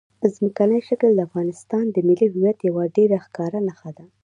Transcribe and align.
ځمکنی 0.35 0.79
شکل 0.87 1.09
د 1.15 1.19
افغانستان 1.27 1.83
د 1.91 1.97
ملي 2.07 2.27
هویت 2.33 2.59
یوه 2.69 2.83
ډېره 2.95 3.17
ښکاره 3.25 3.59
نښه 3.67 3.91
ده. 3.97 4.05